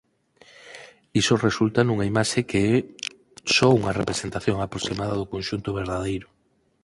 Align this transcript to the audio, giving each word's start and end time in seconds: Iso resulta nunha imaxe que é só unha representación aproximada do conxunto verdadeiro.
Iso 1.21 1.33
resulta 1.47 1.79
nunha 1.85 2.09
imaxe 2.13 2.39
que 2.49 2.59
é 2.73 2.75
só 3.55 3.67
unha 3.79 3.95
representación 3.99 4.57
aproximada 4.59 5.15
do 5.19 5.29
conxunto 5.33 5.69
verdadeiro. 5.79 6.27